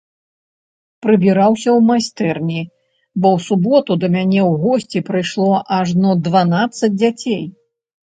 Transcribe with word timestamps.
Прыбіраўся 1.05 1.67
ў 1.73 1.79
майстэрні, 1.89 2.61
бо 3.21 3.27
ў 3.35 3.37
суботу 3.49 3.91
да 4.05 4.09
мяне 4.15 4.39
ў 4.49 4.63
госці 4.63 4.99
прыйшло 5.11 5.49
ажно 5.79 6.15
дванаццаць 6.29 6.91
дзяцей. 7.03 7.43